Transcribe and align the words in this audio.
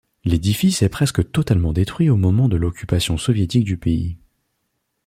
L'édifice 0.25 0.81
est 0.81 0.89
presque 0.89 1.31
totalement 1.31 1.73
détruit 1.73 2.09
au 2.09 2.17
moment 2.17 2.49
de 2.49 2.57
l'occupation 2.57 3.17
soviétique 3.19 3.65
du 3.65 3.77
pays. 3.77 4.17